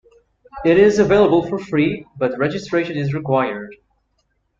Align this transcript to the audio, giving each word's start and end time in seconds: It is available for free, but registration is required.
It 0.65 0.79
is 0.79 0.97
available 0.97 1.47
for 1.47 1.59
free, 1.59 2.07
but 2.17 2.35
registration 2.39 2.97
is 2.97 3.13
required. 3.13 3.75